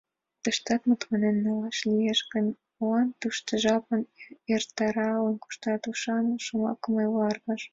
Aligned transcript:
—Тыштак 0.43 0.81
мутланен 0.87 1.37
налаш 1.45 1.77
лиеш 1.89 2.19
гын, 2.31 2.45
молан 2.77 3.09
тушко 3.19 3.53
жапым 3.63 4.01
эртарыл 4.53 5.23
кошташ?— 5.43 5.81
ушан 5.91 6.25
шомакым 6.45 6.93
ойла 7.01 7.23
Аркаш. 7.31 7.61